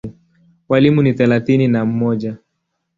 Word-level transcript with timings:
Walimu 0.69 1.01
ni 1.01 1.13
thelathini 1.13 1.67
na 1.67 1.85
mmoja. 1.85 2.37